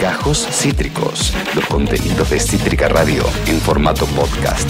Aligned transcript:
Gajos 0.00 0.46
Cítricos, 0.50 1.32
los 1.54 1.64
contenidos 1.66 2.28
de 2.30 2.38
Cítrica 2.38 2.88
Radio 2.88 3.22
en 3.46 3.58
formato 3.60 4.04
podcast. 4.06 4.68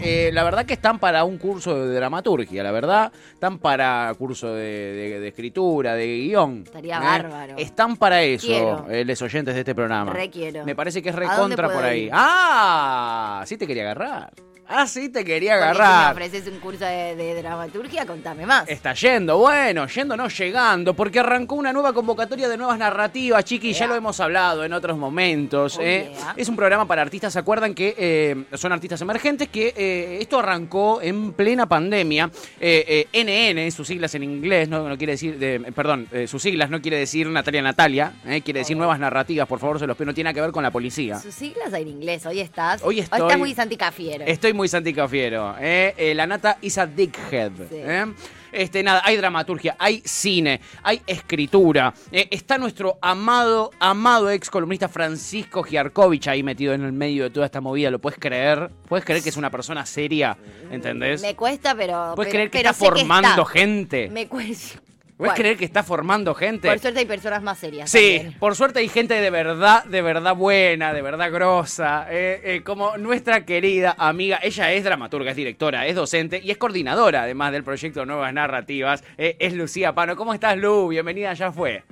Eh, 0.00 0.30
la 0.32 0.42
verdad 0.44 0.64
que 0.64 0.72
están 0.74 0.98
para 0.98 1.24
un 1.24 1.36
curso 1.38 1.86
de 1.86 1.94
dramaturgia, 1.94 2.62
la 2.62 2.70
verdad. 2.72 3.12
Están 3.32 3.58
para 3.58 4.12
curso 4.18 4.54
de, 4.54 4.62
de- 4.62 5.20
de 5.20 5.28
escritura, 5.28 5.94
de 5.94 6.06
guion. 6.06 6.62
Estaría 6.64 6.96
¿eh? 6.96 7.00
bárbaro. 7.00 7.54
Están 7.58 7.96
para 7.96 8.22
eso, 8.22 8.86
eh, 8.90 9.04
los 9.04 9.20
oyentes 9.22 9.54
de 9.54 9.60
este 9.60 9.74
programa. 9.74 10.12
Requiero. 10.12 10.64
Me 10.64 10.74
parece 10.74 11.02
que 11.02 11.10
es 11.10 11.14
¿A 11.16 11.36
dónde 11.36 11.56
recontra 11.56 11.68
por 11.74 11.84
ahí. 11.84 12.04
ir? 12.04 12.10
¡Ah! 12.12 13.42
Sí 13.46 13.56
te 13.58 13.66
quería 13.66 13.82
agarrar. 13.84 14.32
Ah, 14.68 14.86
sí 14.86 15.08
te 15.10 15.24
quería 15.24 15.56
Porque 15.58 15.72
si 15.72 15.78
me 15.78 15.84
agarrar. 15.84 16.12
ofreces 16.12 16.46
un 16.48 16.58
curso 16.60 16.84
de, 16.84 17.14
de 17.16 17.34
dramaturgia, 17.42 18.06
contame 18.06 18.46
más. 18.46 18.68
Está 18.68 18.94
yendo, 18.94 19.38
bueno, 19.38 19.86
yendo 19.86 20.16
no 20.16 20.28
llegando, 20.28 20.94
porque 20.94 21.18
arrancó 21.20 21.54
una 21.56 21.72
nueva 21.72 21.92
convocatoria 21.92 22.48
de 22.48 22.56
nuevas 22.56 22.78
narrativas, 22.78 23.44
chiqui, 23.44 23.72
ya 23.72 23.86
lo 23.86 23.94
hemos 23.94 24.18
hablado 24.20 24.64
en 24.64 24.72
otros 24.72 24.96
momentos. 24.96 25.76
Oh, 25.78 25.82
¿eh? 25.82 26.10
yeah. 26.14 26.34
Es 26.36 26.48
un 26.48 26.56
programa 26.56 26.86
para 26.86 27.02
artistas, 27.02 27.32
¿se 27.34 27.38
acuerdan 27.38 27.74
que 27.74 27.94
eh, 27.98 28.44
son 28.56 28.72
artistas 28.72 29.00
emergentes? 29.02 29.48
Que 29.48 29.74
eh, 29.76 30.18
esto 30.20 30.38
arrancó 30.38 31.02
en 31.02 31.32
plena 31.32 31.66
pandemia. 31.66 32.30
Eh, 32.58 33.06
eh, 33.12 33.54
NN, 33.54 33.70
sus 33.70 33.86
siglas 33.86 34.14
en 34.14 34.22
inglés, 34.24 34.68
no, 34.68 34.88
no 34.88 34.96
quiere 34.96 35.12
decir, 35.12 35.38
de- 35.38 35.60
perdón, 35.74 36.08
sus 36.26 36.40
siglas 36.42 36.70
no 36.70 36.80
quiere 36.80 36.98
decir 36.98 37.26
Natalia 37.26 37.60
Natalia, 37.62 38.12
quiere 38.44 38.60
decir 38.60 38.76
Oh. 38.76 38.78
nuevas 38.78 38.98
narrativas, 38.98 39.46
por 39.46 39.58
favor, 39.58 39.78
se 39.78 39.86
los 39.86 39.96
pido, 39.96 40.06
no 40.06 40.14
tiene 40.14 40.28
nada 40.28 40.34
que 40.34 40.40
ver 40.40 40.52
con 40.52 40.62
la 40.62 40.70
policía. 40.70 41.18
Sus 41.20 41.34
siglas 41.34 41.72
en 41.74 41.88
inglés, 41.88 42.24
hoy 42.24 42.40
estás. 42.40 42.82
Hoy 42.82 43.00
estoy- 43.00 43.20
estás 43.20 43.38
muy 43.38 43.54
santicafiero. 43.54 44.24
Estoy 44.26 44.53
muy 44.54 44.68
santicafiero. 44.68 45.54
¿eh? 45.60 45.94
Eh, 45.96 46.14
la 46.14 46.26
nata 46.26 46.58
is 46.62 46.78
a 46.78 46.86
dickhead. 46.86 47.52
Sí. 47.68 47.76
¿eh? 47.76 48.06
Este, 48.52 48.84
nada, 48.84 49.02
hay 49.04 49.16
dramaturgia, 49.16 49.74
hay 49.80 50.00
cine, 50.04 50.60
hay 50.84 51.02
escritura. 51.08 51.92
eh, 52.12 52.28
está 52.30 52.56
nuestro 52.56 52.98
amado, 53.02 53.72
amado 53.80 54.30
ex 54.30 54.48
columnista 54.48 54.88
Francisco 54.88 55.64
Giarkovich 55.64 56.28
ahí 56.28 56.44
metido 56.44 56.72
en 56.72 56.84
el 56.84 56.92
medio 56.92 57.24
de 57.24 57.30
toda 57.30 57.46
esta 57.46 57.60
movida. 57.60 57.90
¿Lo 57.90 57.98
puedes 57.98 58.18
creer? 58.18 58.70
¿Puedes 58.88 59.04
creer 59.04 59.24
que 59.24 59.30
es 59.30 59.36
una 59.36 59.50
persona 59.50 59.84
seria? 59.84 60.36
¿Entendés? 60.70 61.20
Me 61.20 61.34
cuesta, 61.34 61.74
pero. 61.74 62.12
¿Puedes 62.14 62.30
pero- 62.32 62.48
creer 62.48 62.50
que 62.50 62.58
pero 62.58 62.70
está 62.70 62.84
que 62.84 62.90
formando 62.90 63.28
está. 63.42 63.44
gente? 63.46 64.08
Me 64.10 64.28
cuesta. 64.28 64.80
¿Puedes 65.16 65.34
creer 65.34 65.56
que 65.56 65.64
está 65.64 65.82
formando 65.84 66.34
gente? 66.34 66.68
Por 66.68 66.78
suerte 66.80 66.98
hay 66.98 67.06
personas 67.06 67.42
más 67.42 67.58
serias. 67.58 67.90
Sí, 67.90 68.16
también. 68.16 68.38
por 68.38 68.56
suerte 68.56 68.80
hay 68.80 68.88
gente 68.88 69.14
de 69.14 69.30
verdad, 69.30 69.84
de 69.84 70.02
verdad 70.02 70.34
buena, 70.34 70.92
de 70.92 71.02
verdad 71.02 71.30
grosa, 71.30 72.06
eh, 72.10 72.40
eh, 72.44 72.62
como 72.64 72.96
nuestra 72.96 73.44
querida 73.44 73.94
amiga, 73.96 74.40
ella 74.42 74.72
es 74.72 74.82
dramaturga, 74.82 75.30
es 75.30 75.36
directora, 75.36 75.86
es 75.86 75.94
docente 75.94 76.40
y 76.42 76.50
es 76.50 76.58
coordinadora 76.58 77.22
además 77.22 77.52
del 77.52 77.62
proyecto 77.62 78.04
Nuevas 78.04 78.32
Narrativas, 78.34 79.04
eh, 79.16 79.36
es 79.38 79.52
Lucía 79.54 79.94
Pano. 79.94 80.16
¿Cómo 80.16 80.34
estás 80.34 80.56
Lu? 80.56 80.88
Bienvenida, 80.88 81.32
ya 81.34 81.52
fue. 81.52 81.84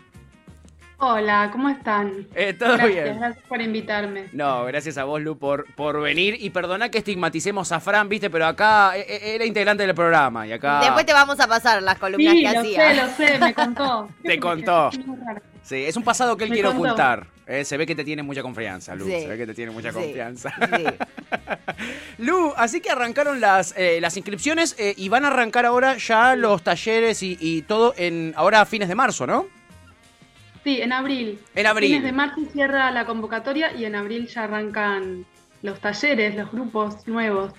Hola, 1.06 1.48
¿cómo 1.50 1.68
están? 1.68 2.28
Eh, 2.32 2.52
Todo 2.52 2.74
gracias, 2.76 3.04
bien. 3.04 3.18
gracias 3.18 3.44
por 3.48 3.60
invitarme. 3.60 4.26
No, 4.32 4.64
gracias 4.66 4.96
a 4.98 5.02
vos 5.04 5.20
Lu 5.20 5.36
por, 5.36 5.66
por 5.74 6.00
venir 6.00 6.36
y 6.38 6.50
perdona 6.50 6.90
que 6.90 6.98
estigmaticemos 6.98 7.72
a 7.72 7.80
Fran, 7.80 8.08
viste, 8.08 8.30
pero 8.30 8.46
acá 8.46 8.96
eh, 8.96 9.04
eh, 9.08 9.34
era 9.34 9.44
integrante 9.44 9.84
del 9.84 9.96
programa 9.96 10.46
y 10.46 10.52
acá... 10.52 10.78
Después 10.80 11.04
te 11.04 11.12
vamos 11.12 11.40
a 11.40 11.48
pasar 11.48 11.82
las 11.82 11.98
columnas 11.98 12.32
Sí, 12.34 12.44
que 12.44 12.52
lo 12.52 12.60
hacía. 12.60 12.88
sé, 12.88 12.94
lo 12.94 13.08
sé, 13.08 13.38
me 13.40 13.52
contó. 13.52 14.08
Te 14.22 14.38
contó. 14.38 14.90
Sí, 15.64 15.84
es 15.84 15.96
un 15.96 16.04
pasado 16.04 16.36
que 16.36 16.44
él 16.44 16.50
Me 16.50 16.54
quiere 16.56 16.68
contó. 16.68 16.84
ocultar. 16.84 17.26
eh, 17.48 17.64
se 17.64 17.76
ve 17.76 17.84
que 17.84 17.96
te 17.96 18.04
tiene 18.04 18.22
mucha 18.22 18.42
confianza, 18.42 18.94
Lu. 18.94 19.04
Sí. 19.06 19.22
Se 19.22 19.26
ve 19.26 19.36
que 19.38 19.46
te 19.46 19.54
tiene 19.54 19.72
mucha 19.72 19.92
confianza. 19.92 20.52
sí. 20.76 20.84
Lu, 22.18 22.52
así 22.56 22.80
que 22.80 22.90
arrancaron 22.90 23.40
las, 23.40 23.74
eh, 23.76 23.98
las 24.00 24.16
inscripciones 24.16 24.76
eh, 24.78 24.94
y 24.96 25.08
van 25.08 25.24
a 25.24 25.28
arrancar 25.28 25.66
ahora 25.66 25.96
ya 25.96 26.36
los 26.36 26.62
talleres 26.62 27.24
y, 27.24 27.36
y 27.40 27.62
todo 27.62 27.92
en 27.96 28.32
ahora 28.36 28.60
a 28.60 28.66
fines 28.66 28.88
de 28.88 28.94
marzo, 28.94 29.26
¿no? 29.26 29.46
Sí, 30.64 30.80
en 30.80 30.92
abril. 30.92 31.40
En 31.54 31.66
abril. 31.66 31.88
Fines 31.88 32.04
de 32.04 32.12
marzo 32.12 32.40
cierra 32.52 32.90
la 32.90 33.04
convocatoria 33.04 33.72
y 33.74 33.84
en 33.84 33.94
abril 33.96 34.28
ya 34.28 34.44
arrancan 34.44 35.24
los 35.62 35.80
talleres, 35.80 36.36
los 36.36 36.52
grupos 36.52 37.06
nuevos. 37.08 37.52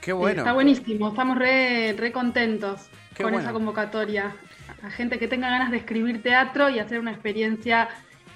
Qué 0.00 0.06
Sí, 0.10 0.12
bueno. 0.12 0.38
está 0.40 0.52
buenísimo, 0.52 1.08
estamos 1.08 1.38
re, 1.38 1.94
re 1.96 2.10
contentos 2.12 2.88
Qué 3.14 3.22
con 3.22 3.32
bueno. 3.32 3.44
esa 3.44 3.52
convocatoria. 3.52 4.34
A 4.82 4.90
gente 4.90 5.18
que 5.18 5.28
tenga 5.28 5.48
ganas 5.48 5.70
de 5.70 5.76
escribir 5.78 6.22
teatro 6.22 6.68
y 6.68 6.78
hacer 6.80 6.98
una 6.98 7.12
experiencia 7.12 7.88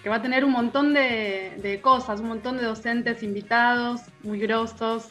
que 0.03 0.09
va 0.09 0.17
a 0.17 0.23
tener 0.23 0.45
un 0.45 0.53
montón 0.53 0.95
de, 0.95 1.53
de 1.61 1.81
cosas, 1.81 2.21
un 2.21 2.29
montón 2.29 2.57
de 2.57 2.63
docentes 2.63 3.23
invitados, 3.25 4.03
muy 4.23 4.39
grosos. 4.39 5.09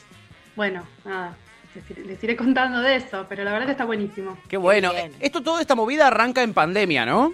Bueno, 0.55 0.83
nada, 1.03 1.35
les, 2.05 2.23
iré- 2.23 2.38
contando 2.38 2.79
de 2.79 2.95
eso, 2.95 3.25
pero 3.27 3.44
la 3.44 3.51
verdad 3.51 3.65
que 3.65 3.71
está 3.73 3.83
buenísimo. 3.85 4.38
Qué 4.47 4.55
bueno. 4.55 4.94
Esto, 5.19 5.41
toda 5.44 5.59
esta 5.59 5.75
movida 5.75 6.07
arranca 6.07 6.41
en 6.41 6.53
pandemia, 6.53 7.05
¿no? 7.05 7.33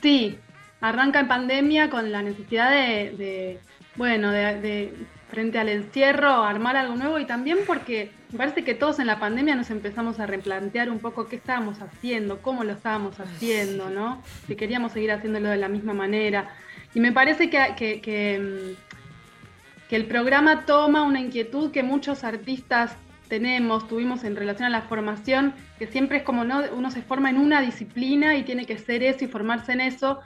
Sí, 0.00 0.38
arranca 0.80 1.20
en 1.20 1.28
pandemia 1.28 1.90
con 1.90 2.12
la 2.12 2.22
necesidad 2.22 2.70
de, 2.70 3.14
de, 3.16 3.60
bueno, 3.96 4.30
de, 4.30 4.60
de, 4.60 4.94
frente 5.30 5.58
al 5.58 5.68
encierro, 5.68 6.42
armar 6.42 6.76
algo 6.76 6.96
nuevo 6.96 7.18
y 7.18 7.26
también 7.26 7.58
porque 7.66 8.10
me 8.32 8.38
parece 8.38 8.64
que 8.64 8.74
todos 8.74 8.98
en 8.98 9.06
la 9.06 9.18
pandemia 9.18 9.54
nos 9.54 9.70
empezamos 9.70 10.20
a 10.20 10.26
replantear 10.26 10.90
un 10.90 11.00
poco 11.00 11.28
qué 11.28 11.36
estábamos 11.36 11.80
haciendo, 11.80 12.40
cómo 12.40 12.64
lo 12.64 12.72
estábamos 12.72 13.20
haciendo, 13.20 13.90
¿no? 13.90 14.22
Si 14.46 14.56
queríamos 14.56 14.92
seguir 14.92 15.12
haciéndolo 15.12 15.48
de 15.48 15.58
la 15.58 15.68
misma 15.68 15.92
manera. 15.92 16.50
Y 16.94 17.00
me 17.00 17.12
parece 17.12 17.50
que, 17.50 17.74
que, 17.76 18.00
que, 18.00 18.38
mm, 18.38 19.88
que 19.88 19.96
el 19.96 20.06
programa 20.06 20.64
toma 20.64 21.02
una 21.02 21.20
inquietud 21.20 21.70
que 21.72 21.82
muchos 21.82 22.24
artistas 22.24 22.96
tenemos, 23.28 23.86
tuvimos 23.86 24.24
en 24.24 24.36
relación 24.36 24.66
a 24.66 24.70
la 24.70 24.82
formación, 24.82 25.52
que 25.78 25.86
siempre 25.86 26.18
es 26.18 26.22
como 26.22 26.44
¿no? 26.44 26.62
uno 26.72 26.90
se 26.90 27.02
forma 27.02 27.28
en 27.28 27.38
una 27.38 27.60
disciplina 27.60 28.36
y 28.36 28.42
tiene 28.42 28.64
que 28.64 28.78
ser 28.78 29.02
eso 29.02 29.24
y 29.24 29.28
formarse 29.28 29.72
en 29.72 29.82
eso. 29.82 30.20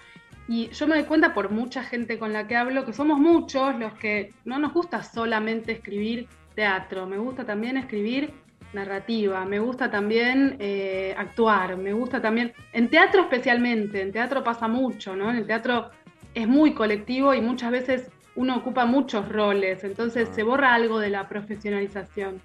Y 0.54 0.68
yo 0.68 0.86
me 0.86 0.96
doy 0.96 1.04
cuenta 1.04 1.32
por 1.32 1.50
mucha 1.50 1.82
gente 1.82 2.18
con 2.18 2.34
la 2.34 2.46
que 2.46 2.56
hablo 2.56 2.84
que 2.84 2.92
somos 2.92 3.18
muchos 3.18 3.74
los 3.78 3.94
que 3.94 4.34
no 4.44 4.58
nos 4.58 4.74
gusta 4.74 5.02
solamente 5.02 5.72
escribir 5.72 6.28
teatro, 6.54 7.06
me 7.06 7.16
gusta 7.16 7.46
también 7.46 7.78
escribir 7.78 8.34
narrativa, 8.74 9.46
me 9.46 9.60
gusta 9.60 9.90
también 9.90 10.56
eh, 10.58 11.14
actuar, 11.16 11.78
me 11.78 11.94
gusta 11.94 12.20
también, 12.20 12.52
en 12.74 12.90
teatro 12.90 13.22
especialmente, 13.22 14.02
en 14.02 14.12
teatro 14.12 14.44
pasa 14.44 14.68
mucho, 14.68 15.16
¿no? 15.16 15.30
En 15.30 15.36
el 15.36 15.46
teatro 15.46 15.88
es 16.34 16.46
muy 16.46 16.74
colectivo 16.74 17.32
y 17.32 17.40
muchas 17.40 17.70
veces 17.70 18.10
uno 18.36 18.56
ocupa 18.56 18.84
muchos 18.84 19.30
roles, 19.30 19.82
entonces 19.84 20.28
se 20.34 20.42
borra 20.42 20.74
algo 20.74 20.98
de 20.98 21.08
la 21.08 21.30
profesionalización. 21.30 22.42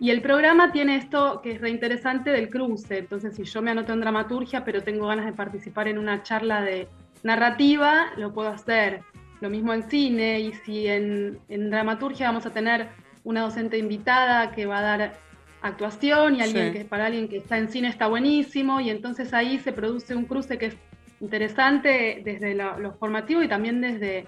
Y 0.00 0.10
el 0.10 0.22
programa 0.22 0.72
tiene 0.72 0.96
esto 0.96 1.42
que 1.42 1.52
es 1.52 1.60
reinteresante 1.60 2.30
del 2.30 2.50
cruce. 2.50 2.98
Entonces, 2.98 3.36
si 3.36 3.44
yo 3.44 3.62
me 3.62 3.70
anoto 3.70 3.92
en 3.92 4.00
dramaturgia, 4.00 4.64
pero 4.64 4.82
tengo 4.82 5.06
ganas 5.06 5.26
de 5.26 5.32
participar 5.32 5.86
en 5.86 5.96
una 5.96 6.24
charla 6.24 6.60
de 6.60 6.88
narrativa, 7.22 8.06
lo 8.16 8.32
puedo 8.32 8.48
hacer. 8.48 9.00
Lo 9.40 9.50
mismo 9.50 9.72
en 9.74 9.82
cine, 9.90 10.40
y 10.40 10.52
si 10.52 10.86
en, 10.86 11.38
en 11.48 11.70
dramaturgia 11.70 12.28
vamos 12.28 12.46
a 12.46 12.50
tener 12.50 12.88
una 13.24 13.40
docente 13.42 13.76
invitada 13.78 14.52
que 14.52 14.66
va 14.66 14.78
a 14.78 14.82
dar 14.82 15.14
actuación 15.62 16.36
y 16.36 16.42
alguien 16.42 16.72
Sí. 16.72 16.78
que 16.78 16.84
para 16.84 17.06
alguien 17.06 17.28
que 17.28 17.38
está 17.38 17.58
en 17.58 17.68
cine 17.68 17.88
está 17.88 18.06
buenísimo, 18.08 18.80
y 18.80 18.90
entonces 18.90 19.32
ahí 19.34 19.58
se 19.58 19.72
produce 19.72 20.14
un 20.14 20.24
cruce 20.26 20.58
que 20.58 20.66
es 20.66 20.76
interesante 21.20 22.20
desde 22.24 22.54
lo, 22.54 22.78
lo 22.78 22.92
formativo 22.94 23.42
y 23.42 23.48
también 23.48 23.80
desde 23.80 24.26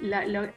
la- 0.00 0.26
lo- 0.26 0.48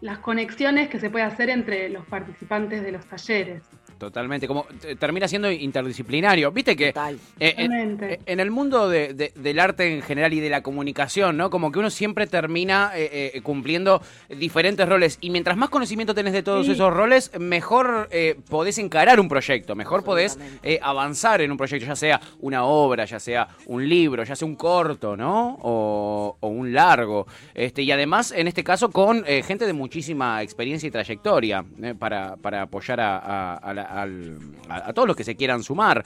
las 0.00 0.18
conexiones 0.18 0.88
que 0.88 0.98
se 0.98 1.10
puede 1.10 1.24
hacer 1.26 1.50
entre 1.50 1.90
los 1.90 2.06
participantes 2.06 2.82
de 2.82 2.92
los 2.92 3.04
talleres. 3.06 3.62
Totalmente, 3.98 4.46
como 4.46 4.66
eh, 4.84 4.94
termina 4.96 5.26
siendo 5.26 5.50
interdisciplinario. 5.50 6.52
Viste 6.52 6.76
que 6.76 6.92
Total. 6.92 7.18
eh, 7.40 7.54
en, 7.58 7.98
eh, 8.02 8.20
en 8.26 8.40
el 8.40 8.50
mundo 8.50 8.88
de- 8.88 9.12
de- 9.14 9.32
del 9.34 9.58
arte 9.58 9.92
en 9.96 10.02
general 10.02 10.32
y 10.32 10.40
de 10.40 10.48
la 10.50 10.62
comunicación, 10.62 11.36
¿no? 11.36 11.50
Como 11.50 11.72
que 11.72 11.78
uno 11.80 11.90
siempre 11.90 12.26
termina 12.26 12.92
eh, 12.94 13.32
eh, 13.34 13.40
cumpliendo 13.42 14.00
diferentes 14.28 14.88
roles. 14.88 15.18
Y 15.20 15.30
mientras 15.30 15.56
más 15.56 15.68
conocimiento 15.68 16.14
tenés 16.14 16.32
de 16.32 16.42
todos 16.42 16.66
Sí. 16.66 16.72
esos 16.72 16.92
roles, 16.92 17.32
mejor 17.38 18.08
eh, 18.12 18.36
podés 18.48 18.78
encarar 18.78 19.18
un 19.18 19.28
proyecto, 19.28 19.74
mejor 19.74 20.04
podés 20.04 20.38
eh, 20.62 20.78
avanzar 20.82 21.40
en 21.40 21.50
un 21.50 21.56
proyecto, 21.56 21.86
ya 21.86 21.96
sea 21.96 22.20
una 22.40 22.64
obra, 22.64 23.04
ya 23.04 23.18
sea 23.18 23.48
un 23.66 23.88
libro, 23.88 24.22
ya 24.22 24.36
sea 24.36 24.46
un 24.46 24.54
corto, 24.56 25.16
¿no? 25.16 25.58
O, 25.62 26.36
o 26.38 26.48
un 26.48 26.72
largo. 26.72 27.26
Este, 27.54 27.82
y 27.82 27.90
además, 27.90 28.32
en 28.32 28.46
este 28.48 28.62
caso, 28.62 28.90
con 28.90 29.24
eh, 29.26 29.42
gente 29.42 29.66
de 29.66 29.72
muchísima 29.72 30.42
experiencia 30.42 30.86
y 30.86 30.90
trayectoria 30.90 31.64
eh, 31.82 31.94
para, 31.98 32.36
para 32.36 32.62
apoyar 32.62 33.00
a, 33.00 33.18
a- 33.18 33.54
a 33.56 33.74
la- 33.74 33.87
al- 33.88 34.38
a- 34.68 34.88
a 34.88 34.92
todos 34.92 35.08
los 35.08 35.16
que 35.16 35.24
se 35.24 35.34
quieran 35.36 35.62
sumar. 35.62 36.04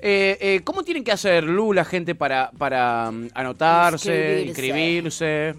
Eh, 0.00 0.36
eh, 0.40 0.60
¿Cómo 0.64 0.82
tienen 0.82 1.04
que 1.04 1.12
hacer, 1.12 1.44
Lu, 1.44 1.72
la 1.72 1.84
gente 1.84 2.14
para, 2.14 2.50
para 2.58 3.10
mm, 3.10 3.28
anotarse, 3.34 4.44
Inscribirse. 4.46 5.52
inscribirse? 5.52 5.54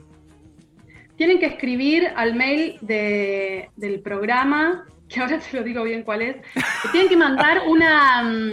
Tienen 1.17 1.39
que 1.39 1.45
escribir 1.45 2.07
al 2.15 2.35
mail 2.35 2.77
de- 2.81 3.69
del 3.77 3.99
programa, 4.01 4.85
que 5.07 5.21
ahora 5.21 5.39
te 5.39 5.57
lo 5.57 5.63
digo 5.63 5.83
bien 5.83 6.03
cuál 6.03 6.21
es. 6.21 6.35
que 6.53 6.89
Tienen 6.91 7.09
que 7.09 7.17
mandar 7.17 7.61
una, 7.67 8.23
mm, 8.23 8.51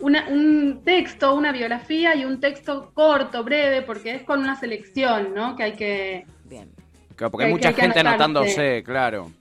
una- 0.00 0.28
un 0.28 0.82
texto, 0.84 1.34
una 1.34 1.50
biografía 1.50 2.14
y 2.14 2.24
un 2.24 2.38
texto 2.40 2.92
corto, 2.94 3.42
breve, 3.42 3.82
porque 3.82 4.14
es 4.14 4.22
con 4.22 4.40
una 4.40 4.54
selección, 4.58 5.34
¿no? 5.34 5.56
Que 5.56 5.62
hay 5.64 5.72
que... 5.72 6.24
Bien. 6.44 6.70
Claro, 7.16 7.32
porque 7.32 7.46
hay 7.46 7.52
mucha 7.52 7.70
hay 7.70 7.74
gente 7.74 7.98
anotarse. 7.98 8.22
anotándose, 8.24 8.82
claro. 8.84 9.32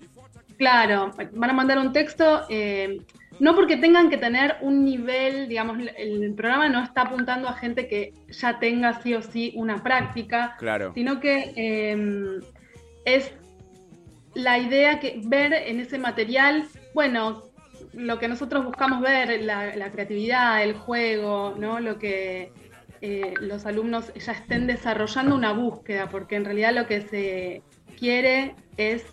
Claro, 0.58 1.12
van 1.34 1.50
a 1.50 1.54
mandar 1.54 1.78
un 1.78 1.94
texto, 1.94 2.46
eh, 2.50 3.00
no 3.40 3.56
porque 3.56 3.78
tengan 3.78 4.10
que 4.10 4.18
tener 4.18 4.58
un 4.62 4.84
nivel, 4.84 5.48
digamos, 5.48 5.78
el 5.96 6.34
programa 6.34 6.68
no 6.70 6.84
está 6.84 7.02
apuntando 7.04 7.48
a 7.48 7.54
gente 7.54 7.88
que 7.88 8.14
ya 8.30 8.58
tenga 8.60 9.02
sí 9.02 9.14
o 9.14 9.22
sí 9.22 9.54
una 9.56 9.84
práctica, 9.84 10.56
Claro. 10.58 10.94
sino 10.96 11.20
que 11.20 11.54
eh, 11.56 12.40
es 13.06 13.32
la 14.34 14.58
idea 14.58 15.00
que 15.00 15.22
ver 15.26 15.54
en 15.54 15.80
ese 15.80 16.00
material, 16.00 16.66
bueno, 16.94 17.44
lo 17.94 18.20
que 18.20 18.28
nosotros 18.28 18.66
buscamos 18.66 19.02
ver, 19.02 19.42
la, 19.44 19.76
la 19.76 19.92
creatividad, 19.92 20.64
el 20.64 20.74
juego, 20.74 21.56
¿no? 21.58 21.80
Lo 21.80 21.98
que 22.00 22.52
eh, 23.02 23.34
los 23.40 23.66
alumnos 23.66 24.12
ya 24.14 24.32
estén 24.32 24.68
desarrollando 24.68 25.36
una 25.36 25.54
búsqueda, 25.54 26.10
porque 26.10 26.36
en 26.36 26.46
realidad 26.46 26.74
lo 26.74 26.88
que 26.88 27.02
se 27.02 27.62
quiere 27.98 28.56
es 28.78 29.06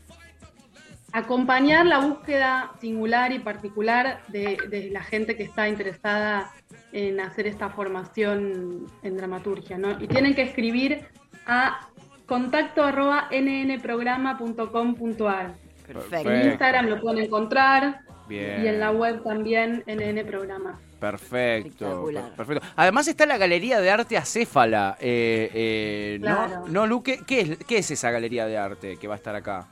acompañar 1.14 1.86
la 1.86 2.00
búsqueda 2.00 2.72
singular 2.80 3.32
y 3.32 3.38
particular 3.38 4.20
de, 4.28 4.58
de 4.68 4.90
la 4.90 5.02
gente 5.02 5.34
que 5.36 5.44
está 5.44 5.66
interesada 5.68 6.50
en 6.92 7.20
hacer 7.20 7.46
esta 7.46 7.70
formación 7.70 8.86
en 9.02 9.16
dramaturgia, 9.16 9.78
¿no? 9.78 9.92
Y 10.00 10.08
tienen 10.08 10.34
que 10.34 10.42
escribir 10.42 11.06
a 11.46 11.88
contacto 12.26 12.82
arroba 12.82 13.28
nnprograma.com.ar. 13.30 15.54
Perfecto. 15.86 16.30
En 16.32 16.46
Instagram 16.50 16.86
lo 16.86 17.00
pueden 17.00 17.24
encontrar 17.24 18.00
Bien. 18.28 18.64
y 18.64 18.68
en 18.68 18.80
la 18.80 18.90
web 18.90 19.22
también 19.22 19.84
NN 19.86 20.26
Programa. 20.26 20.80
Perfecto, 20.98 22.08
perfecto. 22.36 22.66
Además 22.76 23.06
está 23.06 23.24
la 23.26 23.36
Galería 23.38 23.80
de 23.80 23.90
Arte 23.90 24.16
Acéfala. 24.16 24.96
Eh, 24.98 25.50
eh, 25.52 26.18
Claro. 26.20 26.60
¿No, 26.60 26.66
no 26.68 26.86
Lu? 26.86 27.02
¿Qué, 27.02 27.20
qué 27.26 27.40
es, 27.40 27.58
qué 27.68 27.76
es 27.78 27.90
esa 27.90 28.10
Galería 28.10 28.46
de 28.46 28.56
Arte 28.56 28.96
que 28.96 29.06
va 29.06 29.12
a 29.14 29.18
estar 29.18 29.36
acá? 29.36 29.68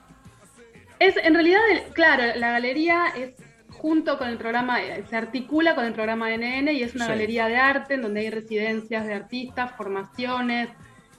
Es, 1.03 1.17
en 1.17 1.35
realidad, 1.35 1.61
el- 1.73 1.93
claro, 1.93 2.23
la 2.37 2.53
galería 2.53 3.07
es 3.17 3.35
junto 3.71 4.19
con 4.19 4.29
el 4.29 4.37
programa, 4.39 4.81
eh, 4.81 5.03
se 5.11 5.17
articula 5.17 5.75
con 5.75 5.85
el 5.85 5.93
programa 5.93 6.31
NN 6.33 6.73
y 6.73 6.83
es 6.83 6.95
una 6.95 7.07
Sí. 7.07 7.11
galería 7.13 7.49
de 7.49 7.57
arte 7.57 7.95
en 7.95 8.03
donde 8.03 8.21
hay 8.21 8.31
residencias 8.31 9.07
de 9.07 9.15
artistas, 9.15 9.73
formaciones, 9.77 10.69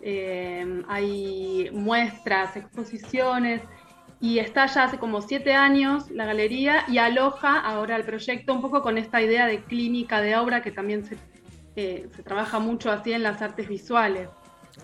eh, 0.01 0.81
hay 0.87 1.69
muestras, 1.73 2.55
exposiciones. 2.55 3.61
Y 4.21 4.39
está 4.39 4.67
ya 4.67 4.83
hace 4.85 4.97
como 4.97 5.21
siete 5.21 5.53
años 5.53 6.09
la 6.11 6.25
galería 6.25 6.85
y 6.87 6.97
aloja 6.97 7.59
ahora 7.59 7.97
el 7.97 8.03
proyecto 8.05 8.53
un 8.53 8.61
poco 8.61 8.81
con 8.81 8.97
esta 8.97 9.21
idea 9.21 9.45
de 9.47 9.63
clínica 9.63 10.21
de 10.21 10.37
obra 10.37 10.61
que 10.61 10.71
también 10.71 11.03
se, 11.03 11.17
eh, 11.75 12.07
se 12.15 12.23
trabaja 12.23 12.59
mucho 12.59 12.89
así 12.89 13.11
en 13.11 13.23
las 13.23 13.41
artes 13.41 13.67
visuales, 13.67 14.29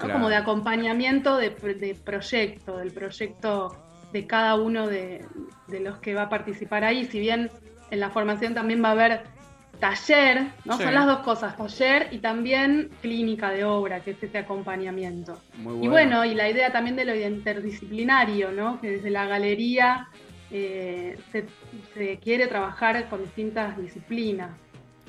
como 0.02 0.28
de 0.28 0.36
acompañamiento 0.36 1.38
de, 1.38 1.52
de 1.52 1.96
proyecto, 1.96 2.78
del 2.78 2.92
proyecto 2.92 3.78
de 4.14 4.28
cada 4.28 4.56
uno 4.56 4.88
de, 4.88 5.26
de 5.68 5.80
los 5.80 5.98
que 6.00 6.14
va 6.14 6.24
a 6.24 6.30
participar 6.30 6.84
ahí. 6.84 7.06
Si 7.06 7.20
bien 7.20 7.50
en 7.92 8.00
la 8.00 8.10
formación 8.10 8.54
también 8.54 8.84
va 8.84 8.90
a 8.90 8.92
haber 8.92 9.22
taller, 9.80 10.48
¿no? 10.66 10.78
Sí. 10.78 10.84
Son 10.84 10.94
las 10.94 11.06
dos 11.06 11.20
cosas, 11.20 11.56
taller 11.56 12.10
y 12.12 12.20
también 12.20 12.90
clínica 13.02 13.50
de 13.50 13.64
obra, 13.64 14.02
que 14.02 14.12
es 14.12 14.22
este 14.22 14.40
acompañamiento. 14.40 15.40
Muy 15.58 15.86
Y 15.86 15.88
bueno, 15.88 16.26
y 16.26 16.36
la 16.36 16.50
idea 16.50 16.72
también 16.72 16.96
de 16.96 17.06
lo 17.06 17.16
interdisciplinario, 17.16 18.52
¿no? 18.52 18.80
Que 18.82 18.92
desde 18.92 19.10
la 19.10 19.26
galería 19.26 20.08
eh, 20.52 21.18
se, 21.32 21.46
se 21.94 22.18
quiere 22.18 22.48
trabajar 22.48 23.08
con 23.10 23.24
distintas 23.24 23.78
disciplinas. 23.78 24.52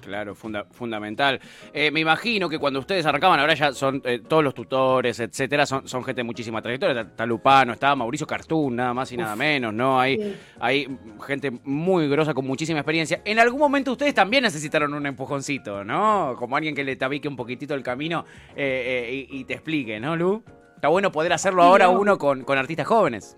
Claro, 0.01 0.35
funda- 0.35 0.65
fundamental. 0.71 1.41
Eh, 1.73 1.91
me 1.91 2.01
imagino 2.01 2.49
que 2.49 2.59
cuando 2.59 2.81
ustedes 2.81 3.05
arrancaban, 3.07 3.39
ahora 3.41 3.55
ya 3.55 3.73
son 3.73 4.01
eh, 4.05 4.21
todos 4.27 4.43
los 4.43 4.55
tutores, 4.55 5.21
etcétera, 5.21 5.67
son, 5.67 5.87
son 5.87 6.03
gente 6.05 6.21
de 6.21 6.25
muchísima 6.25 6.61
trayectoria. 6.63 7.03
Está, 7.03 7.27
Lupano, 7.27 7.73
está 7.73 7.95
Mauricio 7.95 8.27
Cartún, 8.27 8.77
nada 8.77 8.95
más 8.95 9.13
y 9.13 9.17
nada 9.17 9.37
menos, 9.37 9.73
¿no? 9.75 10.01
Hay, 10.01 10.17
Sí. 10.17 10.37
hay 10.59 10.99
gente 11.27 11.51
muy 11.65 12.09
grosa 12.09 12.35
con 12.35 12.47
muchísima 12.47 12.81
experiencia. 12.81 13.21
En 13.25 13.39
algún 13.39 13.61
momento 13.61 13.93
ustedes 13.93 14.15
también 14.15 14.43
necesitaron 14.43 14.93
un 14.95 15.07
empujoncito, 15.07 15.85
¿no? 15.85 16.35
Como 16.39 16.57
alguien 16.57 16.75
que 16.75 16.85
le 16.85 16.97
tabique 16.97 17.29
un 17.29 17.37
poquitito 17.37 17.75
el 17.75 17.83
camino 17.83 18.25
eh, 18.57 19.07
eh, 19.09 19.27
y, 19.31 19.41
y 19.41 19.45
te 19.45 19.55
explique, 19.55 20.01
¿no, 20.01 20.17
Lu? 20.17 20.43
Está 20.77 20.89
bueno 20.89 21.13
poder 21.13 21.33
hacerlo 21.35 21.63
Sí, 21.63 21.69
ahora 21.69 21.89
uno 21.91 22.17
con, 22.19 22.43
con 22.45 22.57
artistas 22.57 22.87
jóvenes. 22.87 23.37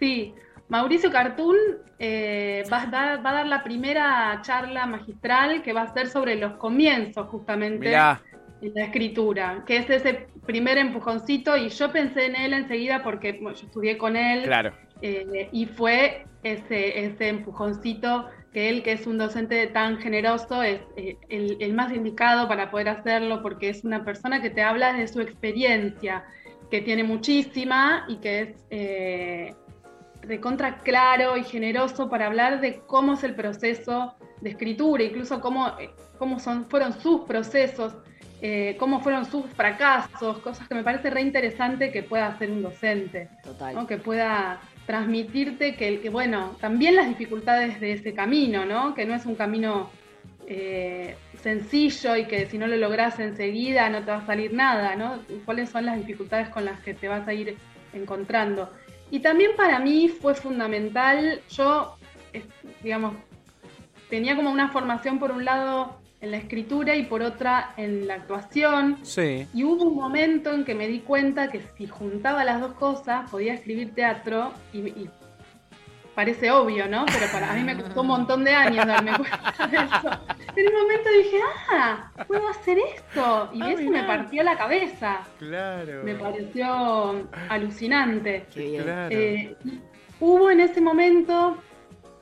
Sí, 0.00 0.34
Mauricio 0.68 1.10
Cartún 1.10 1.56
eh, 1.98 2.64
va, 2.72 2.82
a 2.82 2.86
dar, 2.86 3.24
va 3.24 3.30
a 3.30 3.34
dar 3.34 3.46
la 3.46 3.62
primera 3.62 4.40
charla 4.42 4.86
magistral 4.86 5.62
que 5.62 5.72
va 5.72 5.82
a 5.82 5.92
ser 5.92 6.08
sobre 6.08 6.36
los 6.36 6.54
comienzos 6.54 7.28
justamente 7.28 7.88
Mirá, 7.88 8.22
en 8.62 8.74
la 8.74 8.84
escritura, 8.84 9.62
que 9.66 9.76
es 9.76 9.90
ese 9.90 10.26
primer 10.46 10.78
empujoncito 10.78 11.56
y 11.56 11.68
yo 11.68 11.92
pensé 11.92 12.26
en 12.26 12.36
él 12.36 12.52
enseguida 12.54 13.02
porque 13.02 13.32
bueno, 13.32 13.56
yo 13.56 13.66
estudié 13.66 13.98
con 13.98 14.16
él 14.16 14.44
claro. 14.44 14.72
eh, 15.02 15.48
y 15.52 15.66
fue 15.66 16.26
ese, 16.42 17.06
ese 17.06 17.28
empujoncito 17.28 18.28
que 18.52 18.70
él, 18.70 18.82
que 18.82 18.92
es 18.92 19.06
un 19.06 19.18
docente 19.18 19.66
tan 19.66 19.98
generoso, 19.98 20.62
es 20.62 20.80
eh, 20.96 21.16
el, 21.28 21.56
el 21.60 21.74
más 21.74 21.92
indicado 21.92 22.48
para 22.48 22.70
poder 22.70 22.88
hacerlo 22.88 23.42
porque 23.42 23.68
es 23.68 23.84
una 23.84 24.04
persona 24.04 24.40
que 24.40 24.50
te 24.50 24.62
habla 24.62 24.92
de 24.94 25.08
su 25.08 25.20
experiencia, 25.20 26.24
que 26.70 26.80
tiene 26.80 27.04
muchísima 27.04 28.06
y 28.08 28.16
que 28.16 28.40
es 28.40 29.54
recontra 30.26 30.78
claro 30.78 31.36
y 31.36 31.44
generoso 31.44 32.08
para 32.08 32.26
hablar 32.26 32.60
de 32.60 32.80
cómo 32.86 33.14
es 33.14 33.24
el 33.24 33.34
proceso 33.34 34.14
de 34.40 34.50
escritura, 34.50 35.02
incluso 35.02 35.40
cómo, 35.40 35.68
eh, 35.78 35.90
cómo 36.18 36.38
son, 36.38 36.66
fueron 36.66 36.92
sus 37.00 37.22
procesos, 37.22 37.94
eh, 38.42 38.76
cómo 38.78 39.00
fueron 39.00 39.24
sus 39.24 39.46
fracasos, 39.46 40.38
cosas 40.38 40.68
que 40.68 40.74
me 40.74 40.82
parece 40.82 41.10
re 41.10 41.22
interesante 41.22 41.90
que 41.90 42.02
pueda 42.02 42.26
hacer 42.26 42.50
un 42.50 42.62
docente. 42.62 43.28
Total. 43.42 43.74
¿no? 43.74 43.86
que 43.86 43.96
pueda 43.96 44.60
transmitirte 44.86 45.76
que, 45.76 46.00
que, 46.00 46.10
bueno, 46.10 46.56
también 46.60 46.96
las 46.96 47.08
dificultades 47.08 47.80
de 47.80 47.92
ese 47.92 48.12
camino, 48.12 48.66
¿no? 48.66 48.94
Que 48.94 49.06
no 49.06 49.14
es 49.14 49.24
un 49.24 49.34
camino 49.34 49.88
eh, 50.46 51.16
sencillo 51.42 52.16
y 52.16 52.26
que 52.26 52.46
si 52.46 52.58
no 52.58 52.66
lo 52.66 52.76
logras 52.76 53.18
enseguida 53.18 53.88
no 53.88 54.00
te 54.04 54.10
va 54.10 54.18
a 54.18 54.26
salir 54.26 54.52
nada, 54.52 54.94
¿no? 54.94 55.20
¿Cuáles 55.44 55.70
son 55.70 55.86
las 55.86 55.96
dificultades 55.96 56.48
con 56.50 56.64
las 56.64 56.80
que 56.80 56.92
te 56.94 57.08
vas 57.08 57.26
a 57.26 57.32
ir 57.32 57.56
encontrando? 57.94 58.70
Y 59.10 59.20
también 59.20 59.52
para 59.56 59.78
mí 59.80 60.08
fue 60.08 60.34
fundamental, 60.34 61.40
yo, 61.50 61.96
es- 62.32 62.44
digamos, 62.82 63.14
tenía 64.10 64.36
como 64.36 64.50
una 64.50 64.68
formación 64.70 65.18
por 65.18 65.30
un 65.32 65.44
lado 65.44 65.98
en 66.20 66.30
la 66.30 66.38
escritura 66.38 66.96
y 66.96 67.02
por 67.04 67.22
otra 67.22 67.74
en 67.76 68.06
la 68.06 68.14
actuación. 68.14 68.98
Sí. 69.02 69.46
Y 69.52 69.64
hubo 69.64 69.84
un 69.84 69.94
momento 69.94 70.52
en 70.52 70.64
que 70.64 70.74
me 70.74 70.88
di 70.88 71.00
cuenta 71.00 71.50
que 71.50 71.60
si 71.76 71.86
juntaba 71.86 72.44
las 72.44 72.60
dos 72.60 72.72
cosas 72.74 73.30
podía 73.30 73.52
escribir 73.54 73.94
teatro 73.94 74.52
y, 74.72 74.78
y 74.78 75.10
parece 76.14 76.50
obvio, 76.50 76.86
¿no? 76.88 77.04
Pero 77.06 77.26
para 77.32 77.50
a 77.50 77.54
mí 77.54 77.62
me 77.64 77.76
costó 77.76 78.00
un 78.02 78.06
montón 78.08 78.44
de 78.44 78.54
años 78.54 78.86
darme 78.86 79.12
cuenta 79.16 79.66
de 79.66 79.76
eso. 79.76 80.10
En 80.56 80.68
un 80.68 80.82
momento 80.82 81.10
dije, 81.10 81.38
ah, 81.72 82.10
puedo 82.26 82.48
hacer 82.48 82.78
esto. 82.78 83.50
Y 83.52 83.62
Ah, 83.62 83.72
eso 83.72 83.82
mirá. 83.82 84.02
me 84.02 84.06
partió 84.08 84.42
la 84.42 84.56
cabeza. 84.56 85.20
Claro. 85.38 86.02
Me 86.04 86.14
pareció 86.14 87.28
alucinante. 87.48 88.46
Qué 88.54 88.60
bien. 88.70 88.84
Eh, 89.10 89.56
y 89.64 89.80
hubo 90.20 90.50
en 90.50 90.60
ese 90.60 90.80
momento 90.80 91.56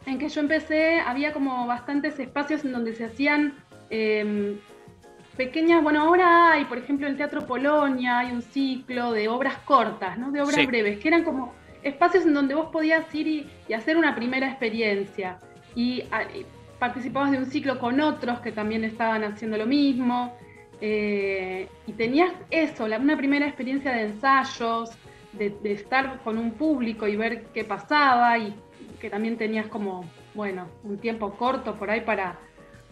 en 0.06 0.18
que 0.18 0.28
yo 0.28 0.40
empecé, 0.40 1.00
había 1.00 1.32
como 1.32 1.66
bastantes 1.66 2.18
espacios 2.18 2.64
en 2.64 2.72
donde 2.72 2.94
se 2.94 3.04
hacían 3.04 3.54
eh, 3.90 4.56
pequeñas, 5.36 5.82
bueno, 5.82 6.02
ahora 6.02 6.52
hay, 6.52 6.64
por 6.64 6.78
ejemplo, 6.78 7.06
en 7.06 7.12
el 7.12 7.16
Teatro 7.18 7.46
Polonia 7.46 8.18
hay 8.20 8.32
un 8.32 8.42
ciclo 8.42 9.12
de 9.12 9.28
obras 9.28 9.56
cortas, 9.64 10.18
¿no? 10.18 10.30
De 10.30 10.40
obras 10.40 10.56
Sí. 10.56 10.66
breves, 10.66 10.98
que 10.98 11.08
eran 11.08 11.22
como 11.24 11.54
espacios 11.82 12.24
en 12.26 12.34
donde 12.34 12.54
vos 12.54 12.68
podías 12.72 13.12
ir 13.14 13.26
y, 13.26 13.50
y 13.68 13.72
hacer 13.74 13.96
una 13.96 14.14
primera 14.14 14.48
experiencia. 14.48 15.38
Y, 15.74 16.02
y 16.34 16.46
participabas 16.78 17.30
de 17.32 17.38
un 17.38 17.46
ciclo 17.46 17.78
con 17.78 18.00
otros 18.00 18.40
que 18.40 18.52
también 18.52 18.84
estaban 18.84 19.24
haciendo 19.24 19.56
lo 19.56 19.66
mismo. 19.66 20.36
eh, 20.84 21.68
y 21.86 21.92
tenías 21.92 22.32
eso, 22.50 22.88
la- 22.88 22.98
una 22.98 23.16
primera 23.16 23.46
experiencia 23.46 23.92
de 23.92 24.02
ensayos, 24.02 24.90
de, 25.32 25.50
de 25.62 25.72
estar 25.72 26.18
con 26.24 26.38
un 26.38 26.52
público 26.52 27.06
y 27.06 27.14
ver 27.16 27.44
qué 27.54 27.62
pasaba 27.64 28.36
y 28.36 28.52
que 28.98 29.08
también 29.08 29.36
tenías 29.38 29.66
como, 29.68 30.10
bueno, 30.34 30.68
un 30.82 30.98
tiempo 30.98 31.36
corto 31.36 31.76
por 31.76 31.88
ahí 31.88 32.00
para, 32.00 32.38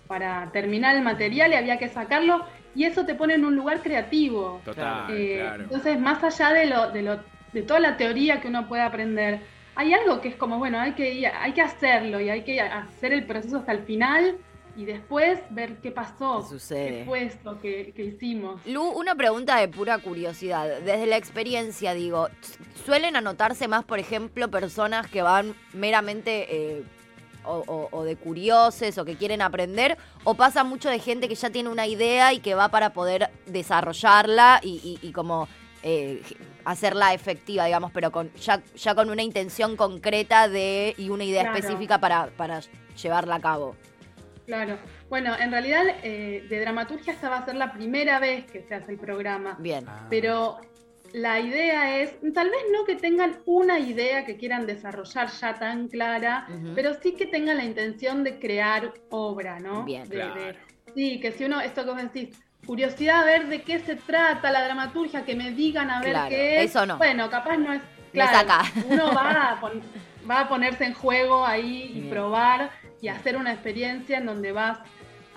para 0.06 0.50
terminar 0.52 0.94
el 0.94 1.02
material 1.02 1.50
y 1.52 1.56
había 1.56 1.78
que 1.78 1.88
sacarlo 1.88 2.44
y 2.76 2.84
eso 2.84 3.04
te 3.04 3.16
pone 3.16 3.34
en 3.34 3.44
un 3.44 3.56
lugar 3.56 3.82
creativo. 3.82 4.62
Total, 4.64 5.06
Eh, 5.10 5.38
claro. 5.40 5.62
Entonces, 5.64 5.98
más 6.00 6.22
allá 6.22 6.52
de, 6.52 6.66
lo, 6.66 6.90
de, 6.92 7.02
lo, 7.02 7.24
de 7.52 7.62
toda 7.62 7.80
la 7.80 7.96
teoría 7.96 8.40
que 8.40 8.48
uno 8.48 8.68
puede 8.68 8.82
aprender, 8.82 9.40
hay 9.76 9.92
algo 9.94 10.20
que 10.20 10.28
es 10.28 10.36
como, 10.36 10.58
bueno, 10.58 10.78
hay 10.78 10.92
que, 10.92 11.26
hay 11.26 11.52
que 11.52 11.62
hacerlo 11.62 12.20
y 12.20 12.28
hay 12.28 12.42
que 12.42 12.60
hacer 12.60 13.12
el 13.12 13.24
proceso 13.24 13.58
hasta 13.58 13.72
el 13.72 13.80
final 13.84 14.36
y 14.76 14.84
después 14.84 15.40
ver 15.50 15.76
qué 15.78 15.90
pasó, 15.90 16.42
¿Qué 16.42 16.48
sucede? 16.48 16.98
qué 16.98 17.04
fue 17.04 17.24
esto 17.24 17.60
que, 17.60 17.92
que 17.94 18.04
hicimos. 18.04 18.60
Lu, 18.66 18.82
una 18.84 19.14
pregunta 19.14 19.56
de 19.58 19.68
pura 19.68 19.98
curiosidad. 19.98 20.80
Desde 20.80 21.06
la 21.06 21.16
experiencia, 21.16 21.92
digo, 21.94 22.28
¿suelen 22.84 23.16
anotarse 23.16 23.66
más, 23.68 23.84
por 23.84 23.98
ejemplo, 23.98 24.48
personas 24.48 25.08
que 25.08 25.22
van 25.22 25.54
meramente 25.72 26.46
eh, 26.78 26.82
o, 27.44 27.64
o- 27.66 27.88
o 27.90 28.04
de 28.04 28.14
curiosos 28.16 28.96
o 28.96 29.04
que 29.04 29.16
quieren 29.16 29.42
aprender? 29.42 29.98
¿O 30.24 30.34
pasa 30.34 30.62
mucho 30.62 30.88
de 30.88 30.98
gente 31.00 31.28
que 31.28 31.34
ya 31.34 31.50
tiene 31.50 31.68
una 31.68 31.86
idea 31.88 32.32
y 32.32 32.38
que 32.38 32.54
va 32.54 32.68
para 32.68 32.92
poder 32.92 33.28
desarrollarla 33.46 34.60
y, 34.62 34.98
y- 35.02 35.06
y 35.08 35.12
como 35.12 35.48
eh, 35.82 36.22
hacerla 36.64 37.14
efectiva, 37.14 37.64
digamos, 37.64 37.90
pero 37.92 38.10
con 38.10 38.32
ya, 38.34 38.62
ya 38.76 38.94
con 38.94 39.10
una 39.10 39.22
intención 39.22 39.76
concreta 39.76 40.48
de 40.48 40.94
y 40.98 41.08
una 41.10 41.24
idea 41.24 41.42
Claro. 41.42 41.58
específica 41.58 41.98
para, 42.00 42.26
para 42.36 42.60
llevarla 43.00 43.36
a 43.36 43.40
cabo. 43.40 43.76
Claro. 44.46 44.78
Bueno, 45.08 45.36
en 45.38 45.50
realidad 45.52 45.84
eh, 46.02 46.44
de 46.48 46.60
dramaturgia 46.60 47.12
esta 47.12 47.28
va 47.28 47.38
a 47.38 47.44
ser 47.44 47.54
la 47.54 47.72
primera 47.72 48.18
vez 48.18 48.50
que 48.50 48.62
se 48.62 48.74
hace 48.74 48.92
el 48.92 48.98
programa. 48.98 49.56
Bien. 49.60 49.84
Ah. 49.86 50.06
Pero 50.10 50.58
la 51.12 51.40
idea 51.40 52.00
es, 52.00 52.14
tal 52.34 52.50
vez 52.50 52.58
no 52.72 52.84
que 52.84 52.96
tengan 52.96 53.38
una 53.46 53.78
idea 53.78 54.24
que 54.24 54.36
quieran 54.36 54.66
desarrollar 54.66 55.28
ya 55.30 55.54
tan 55.58 55.88
clara, 55.88 56.46
pero 56.74 56.94
sí 57.00 57.12
que 57.14 57.26
tengan 57.26 57.56
la 57.58 57.64
intención 57.64 58.22
de 58.24 58.38
crear 58.38 58.92
obra, 59.10 59.58
¿no? 59.60 59.84
Bien. 59.84 60.08
De- 60.08 60.16
Claro. 60.16 60.34
de- 60.42 60.56
sí, 60.94 61.20
que 61.20 61.32
si 61.32 61.44
uno, 61.44 61.60
esto 61.60 61.84
que 61.84 61.90
vos 61.90 62.02
decís, 62.12 62.36
curiosidad 62.66 63.20
a 63.22 63.24
ver 63.24 63.48
de 63.48 63.62
qué 63.62 63.78
se 63.80 63.96
trata 63.96 64.50
la 64.50 64.64
dramaturgia, 64.64 65.24
que 65.24 65.34
me 65.34 65.50
digan 65.52 65.90
a 65.90 66.00
ver 66.00 66.10
Claro, 66.10 66.28
qué 66.28 66.62
es. 66.64 66.70
eso 66.70 66.86
no. 66.86 66.98
Bueno, 66.98 67.28
capaz 67.30 67.56
no 67.56 67.72
es. 67.72 67.80
No 68.12 68.24
es 68.24 68.30
Claro, 68.30 68.64
uno 68.88 69.14
va 69.14 69.50
a, 69.52 69.60
pon- 69.60 69.82
va 70.28 70.40
a 70.40 70.48
ponerse 70.48 70.84
en 70.84 70.94
juego 70.94 71.46
ahí 71.46 71.92
y 71.94 72.00
Bien. 72.00 72.10
probar 72.10 72.70
y 73.00 73.06
hacer 73.08 73.36
una 73.36 73.52
experiencia 73.52 74.18
en 74.18 74.26
donde 74.26 74.50
vas 74.52 74.78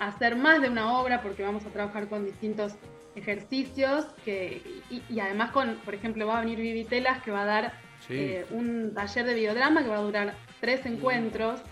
a 0.00 0.08
hacer 0.08 0.34
más 0.36 0.60
de 0.60 0.68
una 0.68 0.98
obra 0.98 1.22
porque 1.22 1.44
vamos 1.44 1.64
a 1.66 1.70
trabajar 1.70 2.08
con 2.08 2.24
distintos 2.24 2.74
ejercicios 3.14 4.06
que, 4.24 4.60
y, 4.90 5.02
y 5.08 5.20
además 5.20 5.52
con, 5.52 5.76
por 5.84 5.94
ejemplo, 5.94 6.26
va 6.26 6.38
a 6.38 6.40
venir 6.40 6.58
Vivi 6.58 6.84
Telas 6.84 7.22
que 7.22 7.30
va 7.30 7.42
a 7.42 7.46
dar 7.46 7.72
Sí. 8.06 8.14
eh, 8.18 8.44
un 8.50 8.92
taller 8.92 9.24
de 9.24 9.34
videodrama 9.34 9.82
que 9.82 9.88
va 9.88 9.96
a 9.96 10.00
durar 10.02 10.34
tres 10.60 10.84
encuentros 10.84 11.62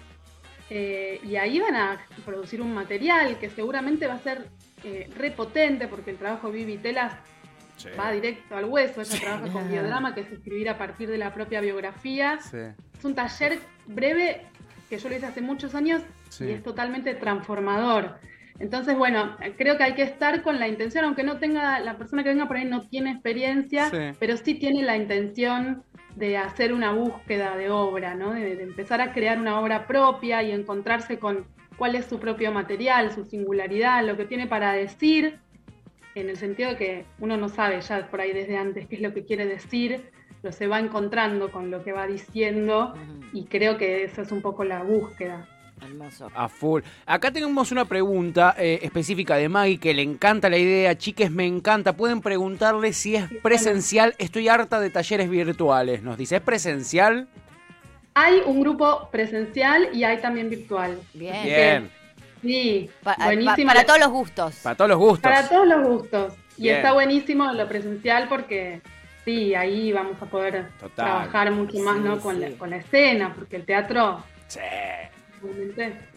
eh, 0.71 1.21
y 1.25 1.37
ahí 1.37 1.61
van 1.61 1.77
a 1.77 2.01
producir 2.25 2.63
un 2.63 2.73
material 2.73 3.39
que 3.39 3.51
seguramente 3.51 4.07
va 4.07 4.15
a 4.15 4.19
ser 4.21 4.47
eh, 4.85 5.09
repotente 5.17 5.89
porque 5.89 6.11
el 6.11 6.17
trabajo 6.17 6.51
de 6.51 6.59
Vivi 6.59 6.79
Telas 6.79 7.15
Sí. 7.77 7.89
va 7.99 8.13
directo 8.13 8.57
al 8.57 8.67
hueso, 8.67 9.01
ella 9.01 9.19
trabaja 9.21 9.53
con 9.53 9.67
videodrama 9.69 10.15
que 10.15 10.21
es 10.21 10.31
escribir 10.31 10.69
a 10.69 10.79
partir 10.79 11.09
de 11.09 11.19
la 11.19 11.33
propia 11.35 11.61
biografía. 11.61 12.39
Sí. 12.41 12.59
Es 12.97 13.05
un 13.05 13.15
taller 13.15 13.59
breve 13.87 14.43
que 14.89 14.99
yo 14.99 15.09
lo 15.09 15.17
hice 15.17 15.27
hace 15.27 15.41
muchos 15.41 15.75
años 15.75 16.03
Sí. 16.29 16.45
y 16.45 16.51
es 16.53 16.63
totalmente 16.63 17.15
transformador. 17.15 18.19
Entonces, 18.61 18.97
bueno, 18.97 19.37
creo 19.57 19.77
que 19.79 19.83
hay 19.85 19.95
que 19.95 20.03
estar 20.03 20.43
con 20.43 20.61
la 20.61 20.69
intención, 20.69 21.05
aunque 21.07 21.25
no 21.25 21.39
tenga, 21.39 21.81
la 21.81 21.97
persona 21.97 22.23
que 22.23 22.29
venga 22.29 22.47
por 22.47 22.57
ahí 22.59 22.67
no 22.67 22.83
tiene 22.89 23.13
experiencia, 23.13 23.89
Sí. 23.91 24.17
pero 24.21 24.37
sí 24.37 24.55
tiene 24.55 24.83
la 24.83 24.97
intención 24.97 25.83
de 26.15 26.37
hacer 26.37 26.73
una 26.75 26.93
búsqueda 26.93 27.57
de 27.57 27.71
obra, 27.71 28.15
¿no? 28.15 28.33
De, 28.35 28.55
de 28.55 28.63
empezar 28.63 29.01
a 29.01 29.13
crear 29.13 29.39
una 29.41 29.59
obra 29.59 29.87
propia 29.87 30.43
y 30.43 30.53
encontrarse 30.53 31.19
con 31.19 31.47
cuál 31.77 31.95
es 31.95 32.07
su 32.07 32.19
propio 32.19 32.53
material, 32.53 33.13
su 33.13 33.25
singularidad, 33.25 34.05
lo 34.05 34.17
que 34.17 34.25
tiene 34.25 34.47
para 34.47 34.73
decir, 34.73 35.39
en 36.15 36.29
el 36.29 36.37
sentido 36.37 36.71
de 36.71 36.77
que 36.77 37.05
uno 37.19 37.37
no 37.37 37.49
sabe 37.49 37.81
ya 37.81 38.09
por 38.11 38.21
ahí 38.21 38.33
desde 38.33 38.57
antes 38.57 38.87
qué 38.87 38.97
es 38.97 39.03
lo 39.03 39.15
que 39.15 39.25
quiere 39.25 39.47
decir, 39.47 40.11
lo 40.43 40.53
se 40.53 40.67
va 40.67 40.79
encontrando 40.79 41.51
con 41.51 41.71
lo 41.71 41.85
que 41.85 41.93
va 41.93 42.07
diciendo 42.07 42.95
y 43.33 43.45
creo 43.45 43.79
que 43.79 44.05
esa 44.05 44.23
es 44.23 44.33
un 44.33 44.43
poco 44.43 44.65
la 44.65 44.83
búsqueda. 44.83 45.49
Hermoso. 45.81 46.31
A 46.35 46.49
full. 46.49 46.83
Acá 47.07 47.33
tenemos 47.33 47.73
una 47.73 47.85
pregunta 47.85 48.55
eh, 48.57 48.79
específica 48.83 49.37
de 49.37 49.49
Maggie 49.49 49.79
que 49.79 49.95
le 49.95 50.03
encanta 50.03 50.49
la 50.49 50.57
idea. 50.57 50.97
Chiques, 50.97 51.31
me 51.31 51.45
encanta. 51.45 51.97
Pueden 51.97 52.21
preguntarle 52.21 52.93
si 52.93 53.17
es 53.17 53.29
presencial. 53.43 54.15
Estoy 54.19 54.49
harta 54.49 54.79
de 54.79 54.91
talleres 54.91 55.29
virtuales. 55.29 56.03
Nos 56.05 56.17
dice, 56.19 56.37
¿es 56.37 56.43
presencial? 56.43 57.29
Hay 58.15 58.43
un 58.45 58.61
grupo 58.61 59.09
presencial 59.11 59.89
y 59.93 60.05
hay 60.05 60.19
también 60.19 60.51
virtual. 60.51 60.99
Bien. 61.15 61.45
Bien. 61.45 61.91
Sí, 62.43 62.91
Pa- 63.03 63.15
pa- 63.17 63.25
buenísima. 63.27 63.73
para 63.73 63.87
todos 63.87 64.01
los 64.01 64.11
gustos. 64.11 64.57
Para 64.63 64.77
todos 64.77 64.89
los 64.91 64.99
gustos. 64.99 65.23
Para 65.23 65.49
todos 65.49 65.67
los 65.67 65.87
gustos. 65.87 66.35
Y 66.59 66.63
Bien. 66.65 66.77
está 66.77 66.93
buenísimo 66.93 67.53
lo 67.53 67.67
presencial 67.69 68.29
porque 68.29 68.83
sí, 69.25 69.55
ahí 69.55 69.93
vamos 69.93 70.21
a 70.21 70.27
poder 70.27 70.69
Total. 70.81 70.93
trabajar 71.07 71.51
mucho 71.53 71.79
más 71.79 71.97
Sí, 71.97 72.03
¿no? 72.03 72.21
con, 72.21 72.41
la, 72.41 72.51
con 72.59 72.71
la 72.71 72.77
escena, 72.77 73.33
porque 73.35 73.57
el 73.57 73.65
teatro, 73.65 74.23
Sí. 74.49 74.61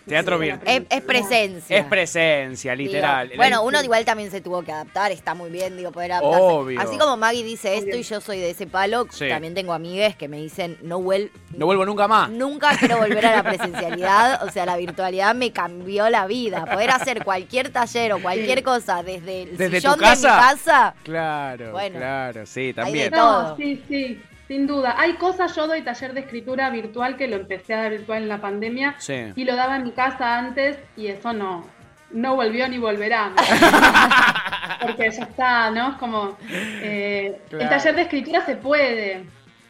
Teatro 0.05 0.38
sí, 0.38 0.41
bien. 0.44 0.60
la 0.63 0.72
Es, 0.72 0.84
es 0.89 1.01
presencia. 1.01 1.77
Es 1.79 1.86
presencia, 1.86 2.75
Digo, 2.75 2.91
literal. 2.91 3.32
bueno, 3.36 3.63
uno 3.63 3.82
igual 3.84 4.05
también 4.05 4.29
se 4.29 4.39
tuvo 4.39 4.62
que 4.63 4.72
adaptar, 4.72 5.12
está 5.12 5.34
muy 5.34 5.50
bien, 5.50 5.75
digo, 5.77 5.91
poder 5.91 6.12
adaptarse. 6.12 6.46
Obvio. 6.46 6.79
Así 6.79 6.98
como 7.00 7.17
Maggie 7.17 7.44
dice 7.44 7.74
esto 7.75 7.89
Obvio. 7.89 8.00
y 8.00 8.03
yo 8.03 8.22
soy 8.22 8.39
de 8.39 8.51
ese 8.51 8.67
palo, 8.67 9.08
Sí. 9.10 9.27
también 9.27 9.55
tengo 9.55 9.74
amigues 9.74 10.15
que 10.15 10.27
me 10.27 10.38
dicen, 10.38 10.77
no 10.84 11.01
vuel 11.01 11.32
No 11.58 11.65
vuelvo 11.65 11.86
nunca 11.86 12.08
más. 12.08 12.29
Nunca 12.29 12.77
quiero 12.77 12.98
volver 12.98 13.25
a 13.25 13.38
la 13.38 13.44
presencialidad, 13.50 14.44
o 14.44 14.51
sea, 14.51 14.65
la 14.67 14.77
virtualidad 14.77 15.34
me 15.34 15.51
cambió 15.51 16.08
la 16.10 16.27
vida. 16.27 16.65
Poder 16.65 16.91
hacer 16.91 17.24
cualquier 17.24 17.70
taller 17.70 18.13
o 18.13 18.22
cualquier 18.22 18.62
cosa 18.62 19.01
desde 19.01 19.44
el 19.44 19.58
¿Desde 19.58 19.82
sillón 19.82 19.96
tu 19.96 20.01
casa? 20.01 20.27
de 20.27 20.34
mi 20.36 20.39
casa. 20.51 20.96
Claro, 21.03 21.72
Bueno. 21.72 21.98
claro, 21.98 22.46
sí, 22.46 22.60
Hay 22.60 22.67
de 22.67 22.74
también. 22.75 23.12
todo. 23.12 23.50
No, 23.50 23.58
sí, 23.58 23.84
sí, 23.88 24.22
sin 24.47 24.67
duda. 24.67 24.95
Hay 24.97 25.13
cosas, 25.13 25.55
yo 25.55 25.67
doy 25.67 25.81
taller 25.81 26.13
de 26.13 26.21
escritura 26.21 26.69
virtual 26.69 27.17
que 27.17 27.27
lo 27.27 27.37
empecé 27.37 27.73
a 27.73 27.83
dar 27.83 27.91
virtual 27.91 28.23
en 28.23 28.29
la 28.29 28.39
pandemia 28.41 28.95
Sí. 28.99 29.33
y 29.35 29.43
lo 29.43 29.55
daba 29.55 29.75
en 29.77 29.83
mi 29.83 29.91
casa 29.91 30.37
antes 30.37 30.77
y 30.95 31.07
eso 31.07 31.33
no, 31.33 31.65
no 32.11 32.35
volvió 32.35 32.67
ni 32.67 32.77
volverá. 32.77 33.31
Porque 34.81 35.09
ya 35.11 35.23
está, 35.23 35.71
¿no? 35.71 35.91
Es 35.91 35.95
como, 35.97 36.37
eh, 36.49 37.39
Claro. 37.49 37.63
el 37.63 37.69
taller 37.69 37.95
de 37.95 38.01
escritura 38.03 38.45
se 38.45 38.55
puede. 38.55 39.23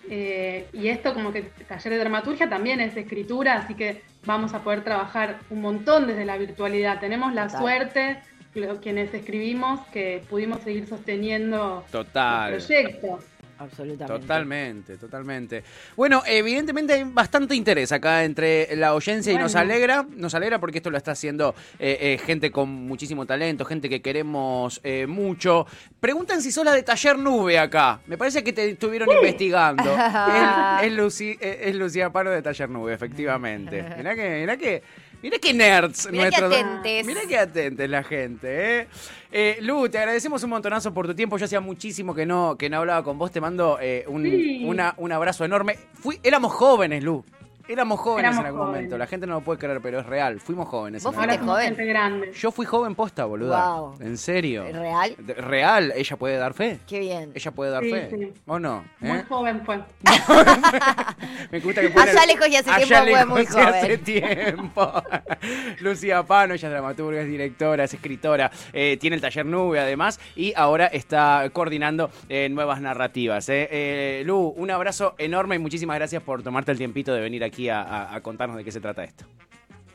eh, 0.08 0.67
y 0.72 0.88
esto 0.89 1.15
como 1.15 1.32
que 1.34 1.39
el 1.39 1.48
taller 1.67 1.94
de 1.94 1.98
dramaturgia 2.00 2.48
también 2.48 2.79
es 2.79 2.96
escritura, 2.96 3.55
así 3.55 3.74
que 3.74 4.03
vamos 4.25 4.53
a 4.53 4.60
poder 4.60 4.84
trabajar 4.84 5.38
un 5.50 5.62
montón 5.62 6.05
desde 6.05 6.25
la 6.25 6.38
virtualidad. 6.38 7.00
Tenemos 7.00 7.34
la 7.34 7.48
Total. 7.48 7.60
suerte, 7.62 8.20
lo- 8.53 8.79
quienes 8.79 9.12
escribimos, 9.15 9.79
que 9.88 10.22
pudimos 10.29 10.62
seguir 10.62 10.86
sosteniendo 10.88 11.84
Total. 11.91 12.53
el 12.53 12.60
proyecto. 12.60 13.20
Absolutamente. 13.58 14.22
Totalmente, 14.22 14.98
totalmente. 14.98 15.64
Bueno, 15.96 16.24
evidentemente 16.26 16.94
hay 16.94 17.04
bastante 17.04 17.56
interés 17.56 17.92
acá 17.92 18.24
entre 18.24 18.76
la 18.76 18.90
audiencia 18.90 19.32
y 19.32 19.38
nos 19.38 19.56
alegra, 19.56 20.06
nos 20.16 20.36
alegra 20.36 20.60
porque 20.60 20.80
esto 20.80 20.90
lo 20.90 20.98
está 20.98 21.12
haciendo 21.12 21.56
eh, 21.80 21.98
eh, 22.00 22.18
gente 22.26 22.52
con 22.52 22.70
muchísimo 22.70 23.26
talento, 23.26 23.64
gente 23.64 23.88
que 23.88 24.02
queremos 24.02 24.82
eh, 24.84 25.08
mucho. 25.08 25.66
Preguntan 26.00 26.42
si 26.42 26.52
sos 26.52 26.66
la 26.66 26.74
de 26.74 26.84
Taller 26.84 27.18
Nube 27.18 27.58
acá. 27.58 28.02
Me 28.08 28.18
parece 28.18 28.44
que 28.44 28.52
te 28.52 28.70
estuvieron 28.72 29.10
investigando. 29.12 29.84
es, 30.84 31.04
es 31.04 31.22
eh, 31.22 31.60
es 31.70 31.76
Lucía 31.76 32.12
Paro 32.12 32.32
de 32.32 32.42
Taller 32.42 32.70
Nube, 32.70 32.94
efectivamente. 32.94 33.84
Mirá 33.98 34.16
que, 34.16 34.40
mirá 34.42 34.58
que, 34.58 34.84
mirá 35.25 35.39
que 35.39 35.53
nerds 35.53 36.10
Mirá 36.12 36.29
que 36.29 36.41
nuestros- 36.41 36.53
atentes. 36.53 37.05
Mirá 37.05 37.22
que 37.27 37.38
atentes 37.38 37.89
la 37.89 38.03
gente, 38.03 38.79
¿eh? 38.82 38.88
Eh, 39.32 39.58
Lu, 39.62 39.89
te 39.89 39.98
agradecemos 39.98 40.41
un 40.44 40.51
montonazo 40.51 40.94
por 40.94 41.08
tu 41.08 41.13
tiempo. 41.15 41.38
Yo 41.38 41.46
hacía 41.46 41.60
muchísimo 41.60 42.13
que 42.15 42.25
no, 42.25 42.55
que 42.58 42.70
no 42.70 42.77
hablaba 42.77 43.03
con 43.03 43.17
vos. 43.17 43.32
Te 43.32 43.41
mando 43.41 43.77
eh, 43.82 44.05
un, 44.08 44.24
Sí. 44.24 44.63
una- 44.65 44.94
un 44.98 45.12
abrazo 45.12 45.44
enorme. 45.44 45.77
Fui, 45.94 46.20
éramos 46.24 46.53
jóvenes, 46.53 47.03
Lu. 47.03 47.25
Éramos 47.68 48.00
jóvenes 48.00 48.24
Éramos 48.30 48.40
en 48.42 48.46
algún 48.46 48.60
jóvenes. 48.62 48.76
momento. 48.78 48.98
La 48.98 49.08
gente 49.08 49.28
no 49.28 49.34
lo 49.36 49.42
puede 49.42 49.60
creer, 49.60 49.80
pero 49.82 50.00
es 50.00 50.06
real. 50.06 50.40
Fuimos 50.40 50.68
jóvenes. 50.68 51.04
¿Vos 51.04 51.14
en 51.14 51.20
algún 51.20 51.28
fuiste 51.30 51.46
momento. 51.46 51.52
joven? 51.54 51.76
gente 51.76 51.86
grande. 51.86 52.32
Yo 52.34 52.52
fui 52.52 52.66
joven 52.66 52.96
posta, 52.96 53.26
boluda. 53.26 53.76
Wow. 53.76 53.96
¿En 54.02 54.18
serio? 54.18 54.64
¿Real? 54.72 55.16
De- 55.18 55.34
Real. 55.34 55.94
Ella 55.96 56.16
puede 56.18 56.38
dar 56.38 56.54
fe. 56.54 56.80
Qué 56.88 57.00
bien. 57.00 57.32
Ella 57.34 57.52
puede 57.52 57.72
dar 57.72 57.84
Sí, 57.84 57.92
fe. 57.92 58.10
sí. 58.12 58.34
¿O 58.46 58.60
no? 58.60 58.86
Muy 59.00 59.18
¿Eh? 59.20 59.24
joven 59.28 59.62
fue. 59.66 59.80
Me 61.52 61.60
gusta 61.60 61.82
que 61.82 61.88
Allá 62.00 62.26
lejos 62.26 62.48
y 62.50 62.56
hace 62.56 62.70
Allá 62.72 62.86
tiempo 62.86 62.96
fue 62.96 63.06
lejos 63.06 63.28
muy 63.30 63.42
y 63.42 63.46
hace 63.46 63.82
joven. 63.82 64.04
tiempo. 64.04 64.94
Lucía 65.82 66.24
Pano, 66.24 66.54
ella 66.54 66.68
es 66.68 66.72
dramaturga, 66.74 67.22
es 67.22 67.28
directora, 67.28 67.84
es 67.84 67.94
escritora, 67.94 68.52
eh, 68.74 68.98
tiene 69.00 69.16
el 69.16 69.22
taller 69.22 69.46
Nube 69.46 69.80
además 69.80 70.20
y 70.36 70.54
ahora 70.56 70.88
está 70.88 71.48
coordinando 71.54 72.10
eh, 72.30 72.50
nuevas 72.50 72.82
narrativas. 72.82 73.48
eh. 73.50 73.68
Eh, 73.72 74.24
Lu, 74.26 74.54
un 74.56 74.72
abrazo 74.72 75.16
enorme 75.18 75.56
y 75.56 75.60
muchísimas 75.60 75.96
gracias 75.98 76.22
por 76.24 76.44
tomarte 76.44 76.72
el 76.72 76.78
tiempito 76.78 77.14
de 77.14 77.22
venir 77.22 77.44
aquí 77.44 77.55
a, 77.70 77.82
a- 77.82 78.16
a 78.16 78.22
contarnos 78.22 78.58
de 78.58 78.64
qué 78.64 78.72
se 78.72 78.82
trata 78.82 79.04
esto. 79.04 79.26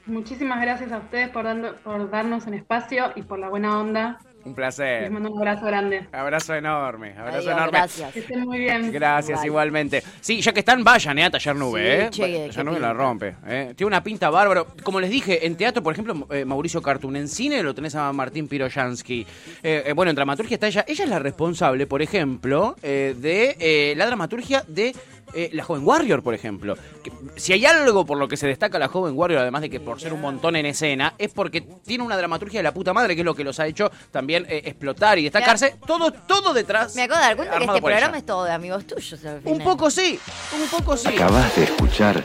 Muchísimas 0.06 0.60
gracias 0.60 0.90
a 0.92 0.98
ustedes 0.98 1.28
por, 1.28 1.44
dando, 1.44 1.74
por 1.76 2.10
darnos 2.10 2.46
un 2.46 2.54
espacio 2.54 3.12
y 3.14 3.22
por 3.22 3.38
la 3.38 3.48
buena 3.48 3.78
onda. 3.78 4.18
Un 4.42 4.52
Les 4.52 4.54
placer. 4.56 5.10
mando 5.10 5.30
un 5.30 5.36
abrazo 5.38 5.66
grande. 5.66 6.08
Abrazo 6.12 6.54
enorme, 6.54 7.10
abrazo 7.10 7.36
Adiós, 7.40 7.52
enorme. 7.52 7.70
gracias. 7.72 8.12
Que 8.14 8.20
estén 8.20 8.40
muy 8.40 8.58
bien. 8.58 8.90
Gracias, 8.90 9.36
Igual. 9.40 9.46
igualmente. 9.46 10.02
Sí, 10.22 10.40
ya 10.40 10.54
que 10.54 10.60
están, 10.60 10.82
vayan 10.82 11.18
eh, 11.18 11.24
a 11.26 11.30
Taller 11.30 11.54
Nube. 11.56 12.08
Sí, 12.10 12.22
eh. 12.22 12.30
che, 12.32 12.46
Taller 12.48 12.64
Nube 12.64 12.80
la 12.80 12.94
rompe. 12.94 13.36
eh. 13.46 13.74
Tiene 13.76 13.88
una 13.88 14.02
pinta 14.02 14.30
bárbaro. 14.30 14.66
Como 14.82 14.98
les 14.98 15.10
dije, 15.10 15.46
en 15.46 15.56
teatro, 15.56 15.82
por 15.82 15.92
ejemplo, 15.92 16.26
eh, 16.30 16.46
Mauricio 16.46 16.80
Cartún. 16.80 17.16
En 17.16 17.28
cine 17.28 17.62
lo 17.62 17.74
tenés 17.74 17.94
a 17.94 18.10
Martín 18.14 18.48
Piroyansky. 18.48 19.26
Eh, 19.62 19.82
eh, 19.84 19.92
bueno, 19.92 20.08
en 20.08 20.16
dramaturgia 20.16 20.54
está 20.54 20.68
ella. 20.68 20.86
Ella 20.88 21.04
es 21.04 21.10
la 21.10 21.18
responsable, 21.18 21.86
por 21.86 22.00
ejemplo, 22.00 22.76
eh, 22.82 23.14
de 23.18 23.56
eh, 23.60 23.94
la 23.94 24.06
dramaturgia 24.06 24.64
de 24.66 24.96
eh, 25.34 25.50
la 25.52 25.64
Joven 25.64 25.86
Warrior, 25.86 26.22
por 26.22 26.34
ejemplo. 26.34 26.76
Que, 27.02 27.12
si 27.36 27.52
hay 27.52 27.66
algo 27.66 28.04
por 28.04 28.18
lo 28.18 28.28
que 28.28 28.36
se 28.36 28.46
destaca 28.46 28.78
la 28.78 28.88
Joven 28.88 29.16
Warrior, 29.16 29.40
además 29.40 29.62
de 29.62 29.70
que 29.70 29.80
por 29.80 30.00
ser 30.00 30.12
un 30.12 30.20
montón 30.20 30.56
en 30.56 30.66
escena, 30.66 31.14
es 31.18 31.32
porque 31.32 31.60
tiene 31.60 32.04
una 32.04 32.16
dramaturgia 32.16 32.60
de 32.60 32.64
la 32.64 32.74
puta 32.74 32.92
madre, 32.92 33.14
que 33.14 33.22
es 33.22 33.24
lo 33.24 33.34
que 33.34 33.44
los 33.44 33.58
ha 33.60 33.66
hecho 33.66 33.90
también 34.10 34.46
eh, 34.48 34.62
explotar 34.64 35.18
y 35.18 35.24
destacarse. 35.24 35.76
Todo, 35.86 36.12
todo 36.12 36.52
detrás. 36.52 36.94
Me 36.94 37.02
acabo 37.02 37.20
de 37.20 37.26
dar 37.26 37.36
cuenta 37.36 37.58
que 37.58 37.64
este 37.64 37.72
ella. 37.72 37.86
programa 37.86 38.18
es 38.18 38.26
todo 38.26 38.44
de 38.44 38.52
amigos 38.52 38.86
tuyos. 38.86 39.24
al 39.24 39.40
Un 39.44 39.58
poco 39.58 39.90
sí, 39.90 40.18
un 40.60 40.68
poco 40.68 40.96
sí. 40.96 41.08
Acabas 41.08 41.54
de 41.56 41.64
escuchar 41.64 42.22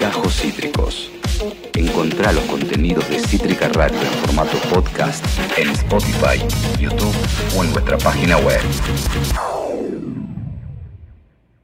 Gajos 0.00 0.34
Cítricos. 0.34 1.10
Encontrá 1.74 2.32
los 2.32 2.44
contenidos 2.44 3.08
de 3.10 3.18
Cítrica 3.20 3.68
Radio 3.68 4.00
en 4.00 4.08
formato 4.24 4.56
podcast 4.70 5.24
en 5.58 5.68
Spotify, 5.70 6.42
YouTube 6.78 7.14
o 7.56 7.64
en 7.64 7.72
nuestra 7.72 7.98
página 7.98 8.38
web. 8.38 8.60